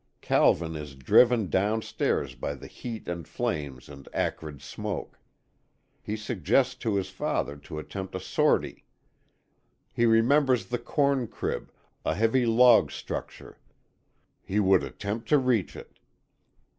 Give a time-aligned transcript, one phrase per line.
[0.19, 5.19] Calvin is driven down stairs by the heat and flames and acrid smoke.
[6.01, 8.83] He suggests to his father to attempt a sortie.
[9.93, 11.71] He remembers the corn crib,
[12.03, 13.59] a heavy log structure.
[14.43, 15.99] He would attempt to reach it.